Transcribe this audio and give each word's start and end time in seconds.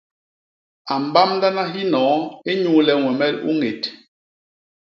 A 0.93 0.95
mbamdana 1.05 1.63
hinoo 1.73 2.17
inyuule 2.51 2.93
ñwemel 3.01 3.35
u 3.49 3.51
ñét. 3.59 3.83